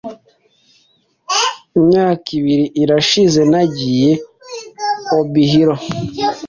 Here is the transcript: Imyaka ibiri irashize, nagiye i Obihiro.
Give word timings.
Imyaka 1.79 2.27
ibiri 2.39 2.65
irashize, 2.81 3.41
nagiye 3.51 4.11
i 4.19 4.21
Obihiro. 5.17 5.75